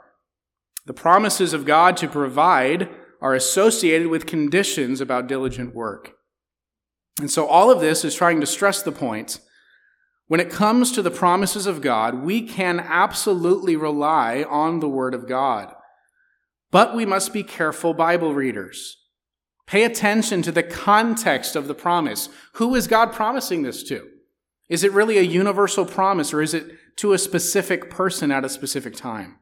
[0.85, 2.89] The promises of God to provide
[3.21, 6.13] are associated with conditions about diligent work.
[7.19, 9.39] And so all of this is trying to stress the point.
[10.31, 15.13] When it comes to the promises of God, we can absolutely rely on the Word
[15.13, 15.75] of God.
[16.71, 18.95] But we must be careful Bible readers.
[19.67, 22.29] Pay attention to the context of the promise.
[22.53, 24.07] Who is God promising this to?
[24.69, 28.49] Is it really a universal promise or is it to a specific person at a
[28.49, 29.37] specific time?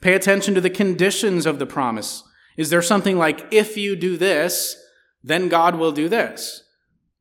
[0.00, 2.22] Pay attention to the conditions of the promise.
[2.56, 4.82] Is there something like, if you do this,
[5.22, 6.62] then God will do this?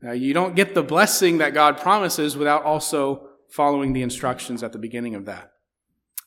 [0.01, 4.71] Now, you don't get the blessing that God promises without also following the instructions at
[4.71, 5.51] the beginning of that.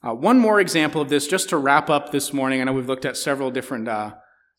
[0.02, 2.60] Uh, one more example of this, just to wrap up this morning.
[2.60, 4.14] I know we've looked at several different uh,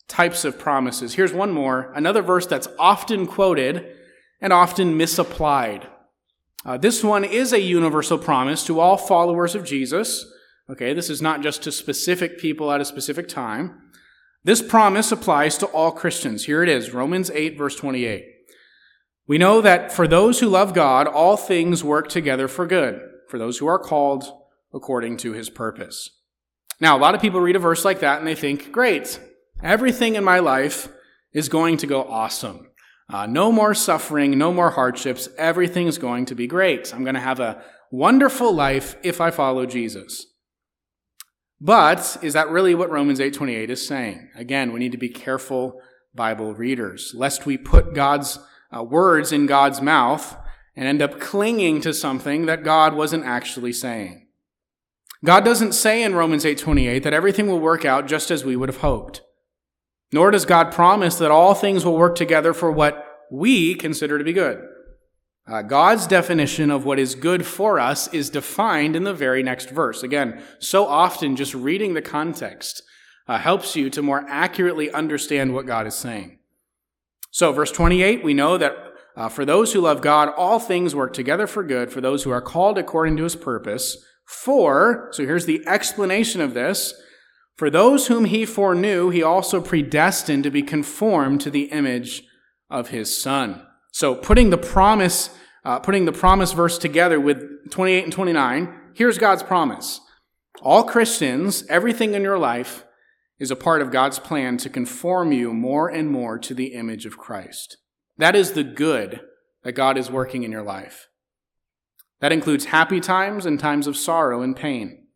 [0.07, 1.13] types of promises.
[1.13, 3.85] Here's one more, another verse that's often quoted
[4.39, 5.87] and often misapplied.
[6.65, 10.25] Uh, this one is a universal promise to all followers of Jesus.
[10.69, 13.81] Okay, this is not just to specific people at a specific time.
[14.45, 16.45] This promise applies to all Christians.
[16.45, 18.32] Here it is Romans 8, verse 28.
[19.27, 23.37] We know that for those who love God, all things work together for good, for
[23.37, 24.25] those who are called
[24.73, 26.09] according to his purpose.
[26.79, 29.19] Now, a lot of people read a verse like that and they think, great,
[29.61, 30.89] everything in my life
[31.31, 32.69] is going to go awesome.
[33.09, 35.29] Uh, no more suffering, no more hardships.
[35.37, 36.93] Everything's going to be great.
[36.93, 40.27] I'm going to have a wonderful life if I follow Jesus.
[41.61, 44.29] But is that really what Romans 8:28 is saying?
[44.35, 45.79] Again, we need to be careful
[46.13, 48.39] Bible readers, lest we put God's
[48.75, 50.37] uh, words in God's mouth
[50.75, 54.27] and end up clinging to something that God wasn't actually saying.
[55.23, 58.69] God doesn't say in Romans 8:28 that everything will work out just as we would
[58.69, 59.21] have hoped.
[60.11, 64.23] Nor does God promise that all things will work together for what we consider to
[64.23, 64.61] be good.
[65.47, 69.69] Uh, God's definition of what is good for us is defined in the very next
[69.69, 70.03] verse.
[70.03, 72.81] Again, so often just reading the context
[73.27, 76.39] uh, helps you to more accurately understand what God is saying.
[77.33, 78.77] So, verse 28, we know that
[79.17, 82.29] uh, for those who love God, all things work together for good for those who
[82.29, 83.97] are called according to his purpose.
[84.23, 86.93] For, so here's the explanation of this,
[87.57, 92.21] For those whom he foreknew, he also predestined to be conformed to the image
[92.69, 93.65] of his son.
[93.91, 95.31] So putting the promise,
[95.65, 100.01] uh, putting the promise verse together with 28 and 29, here's God's promise.
[100.61, 102.85] All Christians, everything in your life
[103.43, 107.05] is a part of God's plan to conform you more and more to the image
[107.05, 107.75] of Christ.
[108.17, 109.19] That is the good
[109.63, 111.09] that God is working in your life.
[112.21, 115.07] That includes happy times and times of sorrow and pain.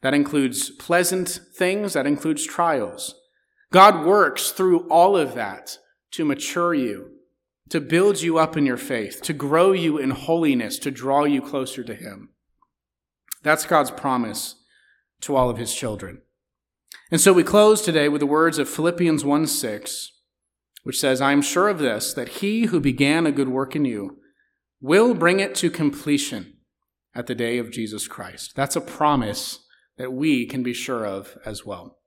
[0.00, 3.16] That includes pleasant things, that includes trials.
[3.72, 5.76] God works through all of that
[6.12, 7.10] to mature you,
[7.68, 11.42] to build you up in your faith, to grow you in holiness, to draw you
[11.42, 12.28] closer to Him.
[13.42, 14.54] That's God's promise
[15.22, 16.22] to all of His children.
[17.10, 20.12] And so we close today with the words of Philippians 1 6,
[20.84, 23.84] which says, I am sure of this, that He who began a good work in
[23.84, 24.18] you
[24.80, 26.58] will bring it to completion
[27.14, 28.52] at the day of Jesus Christ.
[28.54, 29.58] That's a promise
[29.98, 31.99] that we can be sure of as well.